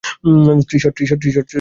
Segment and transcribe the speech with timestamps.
[0.67, 1.35] Three shot, please.